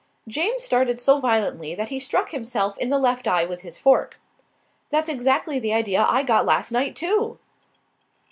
James 0.27 0.63
started 0.63 0.99
so 0.99 1.19
violently 1.19 1.75
that 1.75 1.89
he 1.89 1.99
struck 1.99 2.31
himself 2.31 2.75
in 2.79 2.89
the 2.89 2.97
left 2.97 3.27
eye 3.27 3.45
with 3.45 3.61
his 3.61 3.77
fork. 3.77 4.19
"That's 4.89 5.07
exactly 5.09 5.59
the 5.59 5.73
idea 5.73 6.03
I 6.09 6.23
got 6.23 6.43
last 6.43 6.71
night, 6.71 6.95
too." 6.95 7.37